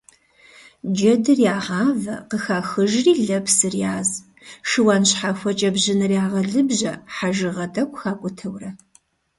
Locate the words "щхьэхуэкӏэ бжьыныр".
5.09-6.11